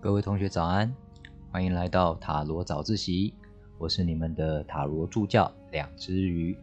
[0.00, 0.94] 各位同学早安，
[1.50, 3.34] 欢迎来到塔罗早自习。
[3.78, 6.56] 我是你们的塔罗助教两只鱼。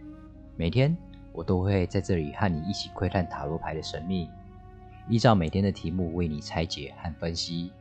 [0.55, 0.96] 每天
[1.34, 4.29] 我都会在这里和你一起窥探塔罗牌的神秘，
[5.10, 7.74] 依照每天的题目为你拆解和分析。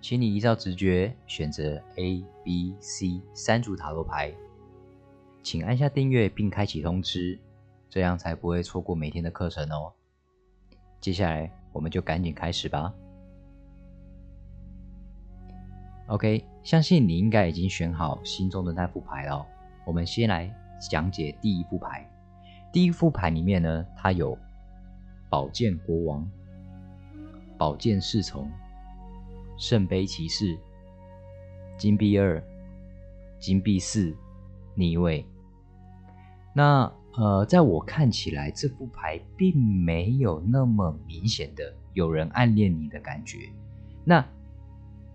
[0.00, 4.32] 请你依照直觉选择 A、B、C 三组塔罗牌。
[5.42, 7.38] 请按下订阅并开启通知，
[7.90, 9.92] 这样才不会错过每天的课程哦。
[11.02, 12.94] 接下来我们就赶紧开始吧。
[16.10, 19.46] OK，相信你应该已经选好心中的那副牌了。
[19.86, 20.52] 我们先来
[20.90, 22.04] 讲解第一副牌。
[22.72, 24.36] 第一副牌里面呢，它有
[25.28, 26.28] 宝剑国王、
[27.56, 28.50] 宝剑侍从、
[29.56, 30.58] 圣杯骑士、
[31.78, 32.42] 金币二、
[33.38, 34.12] 金币四
[34.74, 35.24] 逆位。
[36.52, 43.48] 那呃，在我看起来，这副牌并没有那么明显的有人暗恋你的感觉。
[44.04, 44.26] 那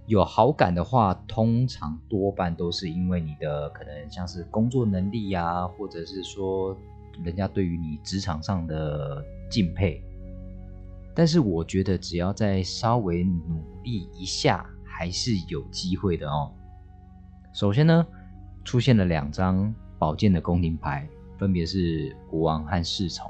[0.08, 6.78] 有好感的话，通常多半都是因为你的可能像是工作能力呀，或者是说
[7.24, 10.04] 人家对于你职场上的敬佩。
[11.16, 16.52] 但是我觉得只要再稍微努力一下，还是有机会的哦。
[17.52, 18.06] 首先呢，
[18.64, 21.08] 出现了两张宝剑的宫廷牌，
[21.40, 23.28] 分别是国王和侍从。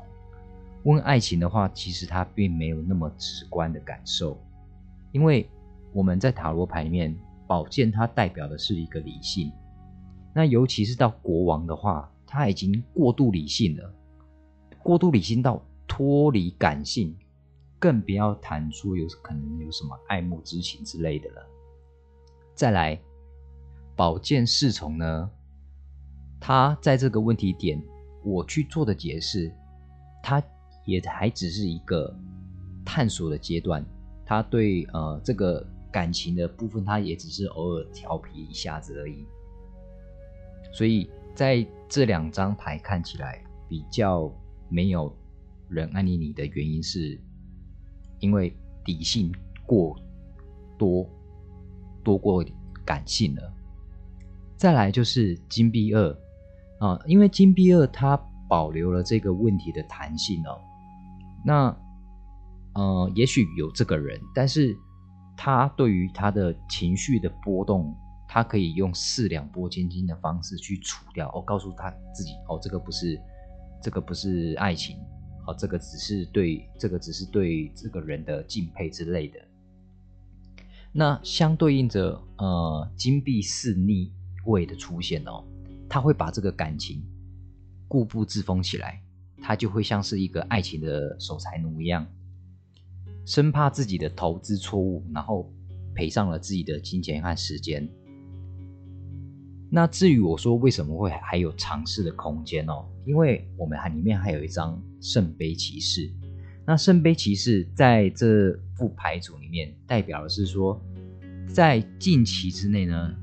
[0.83, 4.37] 问爱情的话，其实它并没有那么直观的感受，
[5.13, 5.49] 因为。
[5.95, 9.49] 我们在塔罗牌里面，宝剑它代表的是一个理性，
[10.33, 13.93] 那尤其是到国王的话，他已经过度理性了，
[14.83, 17.15] 过度理性到脱离感性，
[17.79, 21.41] 更不要谈出有可能有什么爱慕之情之类的了。
[22.53, 22.99] 再来，
[23.95, 25.31] 宝剑侍从呢，
[26.41, 27.81] 他在这个问题点，
[28.21, 29.49] 我去做的解释，
[30.21, 30.43] 他
[30.83, 32.13] 也还只是一个
[32.83, 33.81] 探索的阶段，
[34.25, 35.65] 他对呃这个。
[35.95, 39.25] 感情的部分，他也只是偶尔调皮一下子而已。
[40.73, 44.29] 所以在这两张牌看起来比较
[44.67, 45.15] 没有
[45.69, 47.17] 人暗恋你的原因，是
[48.19, 48.53] 因为
[48.83, 49.33] 理性
[49.65, 49.97] 过
[50.77, 51.09] 多
[52.03, 52.43] 多过
[52.83, 53.53] 感性了。
[54.57, 56.17] 再来就是金币二
[56.79, 58.17] 啊，因为金币二它
[58.49, 60.59] 保留了这个问题的弹性哦。
[61.45, 61.77] 那
[62.73, 64.77] 呃，也许有这个人，但是。
[65.37, 67.95] 他对于他的情绪的波动，
[68.27, 71.29] 他可以用四两拨千斤的方式去除掉。
[71.33, 73.19] 哦，告诉他自己，哦，这个不是，
[73.81, 74.97] 这个不是爱情，
[75.45, 79.39] 哦，这个只是对，这个只是对这个人的敬佩之类的。
[80.91, 84.13] 那相对应着，呃，金币四逆
[84.45, 85.43] 位的出现哦，
[85.89, 87.03] 他会把这个感情
[87.87, 89.01] 固步自封起来，
[89.41, 92.07] 他就会像是一个爱情的守财奴一样。
[93.25, 95.51] 生怕自己的投资错误，然后
[95.95, 97.89] 赔上了自己的金钱和时间。
[99.71, 102.85] 那至于我说为什么会还有尝试的空间哦？
[103.03, 106.09] 因为我们还里面还有一张圣杯骑士。
[106.65, 110.79] 那圣杯骑士在这副牌组里面代表的是说，
[111.47, 113.15] 在近期之内呢，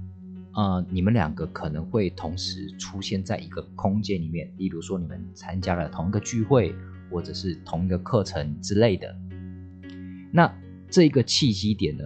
[0.54, 6.74] 呃，你们两个可能会同时出现在一个空间里面，例如说你们参加了同一个聚会，
[7.10, 9.16] 或者是同一个课程之类的。
[10.34, 10.50] 那
[10.88, 12.04] 这个契机点呢，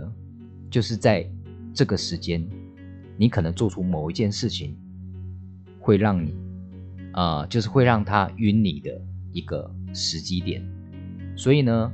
[0.69, 1.25] 就是在
[1.73, 2.45] 这个时间，
[3.17, 4.77] 你可能做出某一件事情，
[5.79, 6.35] 会让你，
[7.13, 9.01] 啊，就是会让他晕你的
[9.33, 10.61] 一个时机点。
[11.37, 11.93] 所以呢，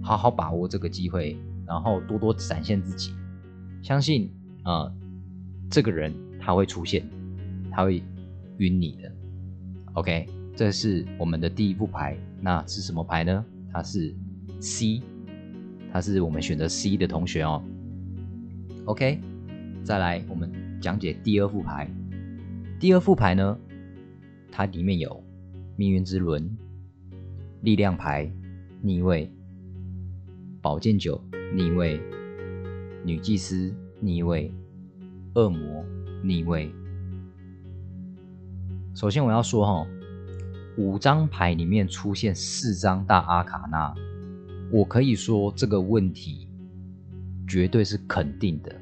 [0.00, 1.36] 好好把握这个机会，
[1.66, 3.12] 然后多多展现自己，
[3.82, 4.32] 相信
[4.62, 4.88] 啊，
[5.68, 7.04] 这个人他会出现，
[7.72, 8.04] 他会
[8.58, 9.12] 晕你的。
[9.94, 13.44] OK，这是我们的第一副牌，那是什么牌呢？
[13.72, 14.14] 它是
[14.60, 15.02] C。
[15.92, 17.62] 他是我们选择 C 的同学哦。
[18.84, 19.20] OK，
[19.84, 21.90] 再来我们讲解第二副牌。
[22.78, 23.58] 第二副牌呢，
[24.50, 25.22] 它里面有
[25.76, 26.56] 命运之轮、
[27.62, 28.30] 力量牌
[28.80, 29.30] 逆位、
[30.62, 31.22] 宝剑九
[31.54, 32.00] 逆位、
[33.04, 34.52] 女祭司逆位、
[35.34, 35.84] 恶魔
[36.22, 36.72] 逆位。
[38.94, 39.86] 首先我要说哈，
[40.78, 43.94] 五张牌里面出现四张大阿卡那。
[44.70, 46.46] 我可以说这个问题
[47.48, 48.80] 绝对是肯定的，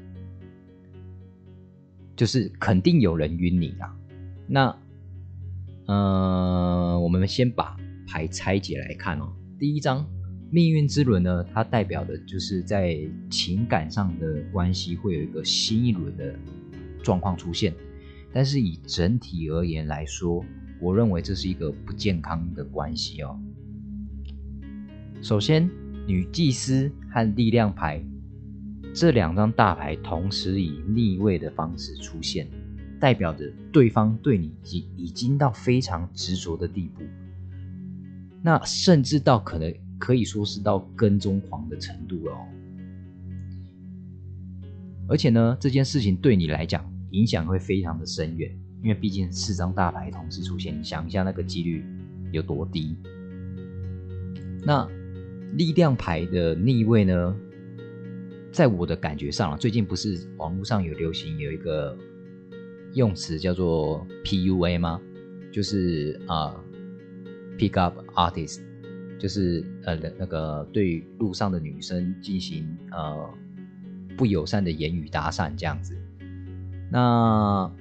[2.15, 3.97] 就是肯定有人晕你啊。
[4.45, 4.77] 那，
[5.87, 7.75] 呃，我们先把
[8.07, 9.33] 牌拆解来看哦。
[9.57, 10.07] 第一张
[10.51, 12.99] 命运之轮呢，它代表的就是在
[13.29, 16.37] 情感上的关系会有一个新一轮的
[17.01, 17.73] 状况出现，
[18.31, 20.45] 但是以整体而言来说，
[20.79, 23.39] 我认为这是一个不健康的关系哦。
[25.21, 25.69] 首先，
[26.07, 28.01] 女祭司和力量牌
[28.93, 32.47] 这两张大牌同时以逆位的方式出现，
[32.99, 37.03] 代表着对方对你已已经到非常执着的地步，
[38.41, 42.47] 那甚至到可能可以说是到跟踪狂的程度了哦。
[45.09, 48.49] 而且呢，这件事情对你来讲影响会非常的深远，
[48.81, 51.85] 因为毕竟四张大牌同时出现，你想一下那个几率
[52.31, 52.95] 有多低。
[54.65, 54.87] 那
[55.53, 57.35] 力量牌的逆位呢？
[58.51, 61.95] 在我的感觉上啊，最近不是网络上有流行有一个
[62.93, 64.99] 用词叫做 PUA 吗？
[65.51, 66.55] 就是啊
[67.57, 68.61] ，pick up artist，
[69.19, 73.29] 就是呃那个对路上的女生进行呃
[74.17, 75.95] 不友善的言语搭讪这样子。
[76.91, 77.71] 那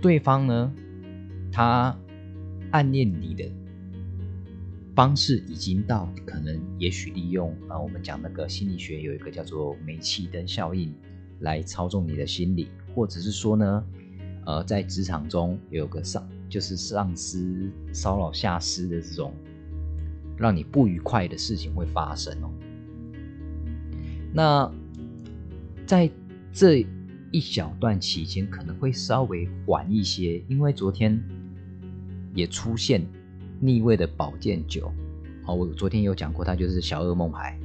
[0.00, 0.72] 对方呢，
[1.50, 1.96] 他
[2.70, 3.44] 暗恋你的。
[5.00, 10.94] 方式已经到可能，也许利用啊，我们讲那个心理学有一个叫做煤气灯效应
[11.38, 13.84] 来操纵你的心理，或者是说呢，
[14.44, 19.32] 呃，在职场中有个上就是上司骚扰下司的这种
[20.36, 22.50] 让你不愉快的事情会发生哦。
[24.34, 24.70] 那
[25.86, 26.10] 在
[26.52, 26.86] 这
[27.30, 31.18] 一小段期间可能会稍微缓一些，因为昨天
[32.34, 33.02] 也出现。
[33.62, 34.90] 逆位的宝剑九，
[35.44, 37.60] 好，我昨天有讲过，它就是小噩梦牌。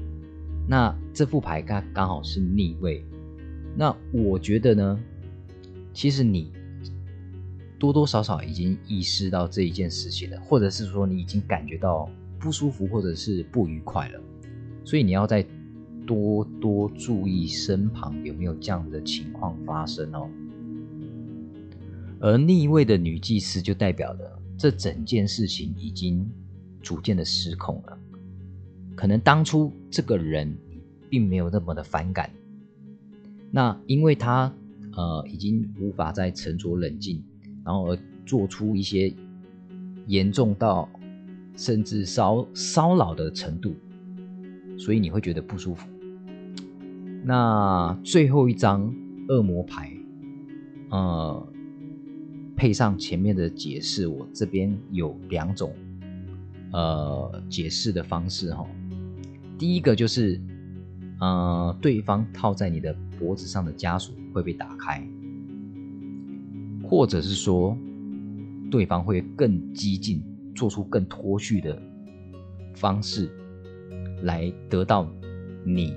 [0.67, 3.05] 那这副牌刚刚好是逆位，
[3.77, 4.99] 那我觉得呢，
[5.93, 6.51] 其实你
[7.79, 12.09] 多多少少已经意识到这一件事情了，或者是说你已经感觉到
[12.39, 14.19] 不舒服或者是不愉快了，
[14.83, 15.45] 所以你要再
[16.05, 20.29] 多多注意身旁有没有这样的情况发生哦。
[22.19, 24.41] 而逆位的女祭司就代表了。
[24.57, 26.25] 这整件事情已经
[26.81, 27.97] 逐渐的失控了。
[28.95, 30.55] 可能当初这个人
[31.09, 32.29] 并没有那么的反感，
[33.51, 34.53] 那因为他
[34.93, 37.23] 呃已经无法再沉着冷静，
[37.65, 39.13] 然后而做出一些
[40.07, 40.89] 严重到
[41.57, 43.75] 甚至骚骚扰的程度，
[44.77, 45.87] 所以你会觉得不舒服。
[47.23, 48.93] 那最后一张
[49.27, 49.91] 恶魔牌，
[50.89, 51.47] 呃。
[52.55, 55.73] 配上前面的解释，我这边有两种
[56.71, 58.65] 呃解释的方式哈。
[59.57, 60.41] 第一个就是，
[61.19, 65.05] 呃，对方套在你的脖子上的枷锁会被打开，
[66.83, 67.77] 或者是说，
[68.71, 70.23] 对方会更激进，
[70.55, 71.81] 做出更脱序的
[72.73, 73.29] 方式
[74.23, 75.11] 来得到
[75.65, 75.93] 你。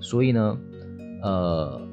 [0.00, 0.58] 所以呢，
[1.22, 1.91] 呃。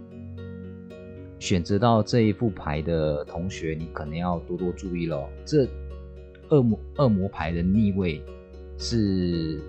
[1.40, 5.30] 选择到这一副牌的同学，你可能要多多注意喽。
[5.46, 5.66] 这
[6.50, 8.22] 恶魔恶魔牌的逆位
[8.78, 9.62] 是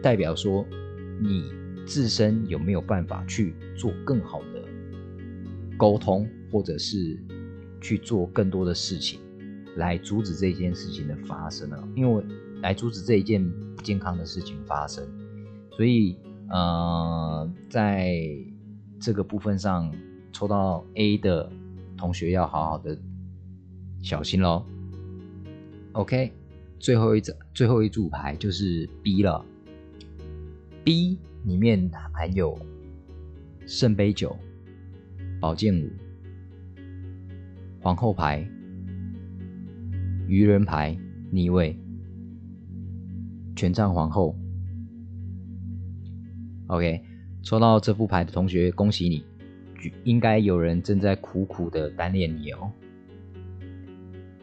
[0.00, 0.64] 代表说
[1.20, 1.52] 你
[1.84, 4.62] 自身有没有办法去做更好的
[5.76, 7.18] 沟通，或者是
[7.80, 9.18] 去做更多的事情
[9.76, 11.88] 来阻止这件事情的发生呢？
[11.96, 12.24] 因为
[12.62, 13.44] 来阻止这一件
[13.76, 15.04] 不健康的事情发生，
[15.72, 16.16] 所以
[16.50, 18.14] 呃，在
[19.00, 19.92] 这个部分上。
[20.34, 21.48] 抽到 A 的
[21.96, 22.98] 同学要好好的
[24.02, 24.66] 小心喽。
[25.92, 26.32] OK，
[26.80, 29.42] 最后一张最后一组牌就是 B 了。
[30.82, 32.58] B 里面含有
[33.64, 34.36] 圣杯九、
[35.40, 35.88] 宝剑五、
[37.80, 38.46] 皇后牌、
[40.26, 40.98] 愚人牌
[41.30, 41.78] 逆位、
[43.54, 44.36] 权杖皇后。
[46.66, 47.00] OK，
[47.42, 49.24] 抽到这副牌的同学，恭喜你。
[50.04, 52.70] 应该有人正在苦苦的单恋你哦。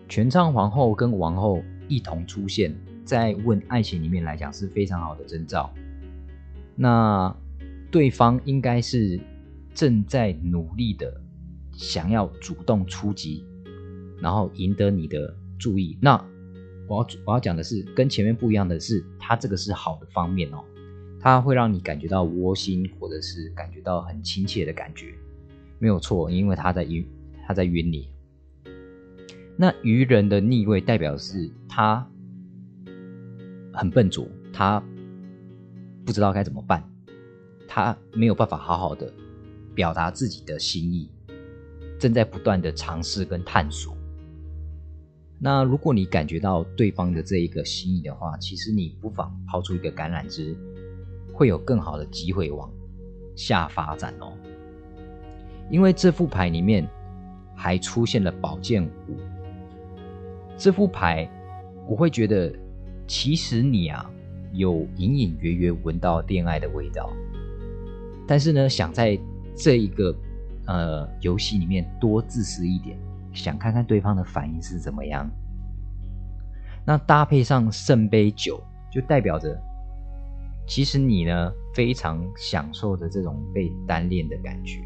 [0.10, 5.74] 全唱皇后跟王后一同出现在问爱情里面来讲是非常好的征兆。
[6.76, 7.36] 那
[7.90, 9.20] 对方应该是
[9.74, 11.22] 正在努力的
[11.72, 13.46] 想要主动出击，
[14.20, 15.98] 然后赢得你的注意。
[16.02, 16.16] 那
[16.88, 20.64] 我要我要讲的是跟前面不一样的是，他这个是好的方面哦，
[21.22, 25.14] 他会让你感觉到窝心，或者是感觉到很亲切的感觉。
[25.82, 27.04] 没有错，因为他在晕，
[27.48, 28.08] 他在晕你。
[29.58, 32.08] 那愚人的逆位代表是他
[33.74, 34.80] 很笨拙，他
[36.06, 36.88] 不知道该怎么办，
[37.68, 39.12] 他没有办法好好的
[39.74, 41.10] 表达自己的心意，
[41.98, 43.98] 正在不断的尝试跟探索。
[45.40, 50.56] 那如果你感觉到对方的这一个心意的话，其实你不妨抛出一个橄榄枝，
[51.34, 52.72] 会有更好的机会往
[53.36, 54.32] 下发展哦。
[55.72, 56.86] 因为这副牌里面
[57.56, 59.18] 还出现了宝剑五，
[60.58, 61.28] 这副牌
[61.88, 62.54] 我会觉得，
[63.08, 64.12] 其实你啊
[64.52, 67.10] 有隐隐约约闻到恋爱的味道，
[68.28, 69.18] 但是呢，想在
[69.56, 70.14] 这一个
[70.68, 72.98] 呃游戏里面多自私一点，
[73.32, 75.30] 想看看对方的反应是怎么样。
[76.86, 78.62] 那搭配上圣杯九，
[78.92, 79.58] 就代表着
[80.68, 84.82] 其实你呢非常享受着这种被单恋的感觉，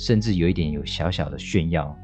[0.00, 1.94] 甚至有一点有小小的炫耀，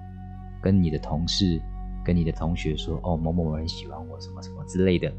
[0.61, 1.59] 跟你的同事、
[2.05, 5.11] 跟你的同学说：“哦，某某人喜欢我，什么什么之类的。”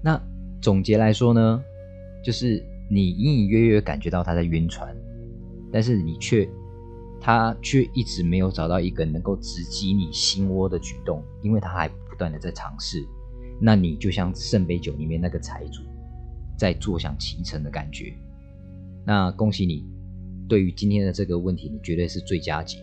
[0.00, 0.22] 那
[0.62, 1.60] 总结来说呢，
[2.22, 4.96] 就是你隐隐约约感觉到他在晕船，
[5.72, 6.48] 但是你却
[7.20, 13.04] 他却一直没有找到一个能够直击你心窝的举动，因为他还不断的在尝试。
[13.60, 15.82] 那你就像圣杯酒里面那个财主，
[16.56, 18.14] 在坐享其成的感觉。
[19.04, 19.84] 那恭喜你，
[20.48, 22.78] 对于今天的这个问题，你绝对是最佳解。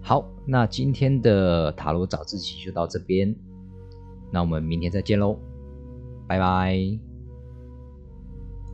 [0.00, 3.34] 好，那今天的塔罗早自习就到这边。
[4.32, 5.38] 那我们明天再见喽，
[6.26, 7.07] 拜拜。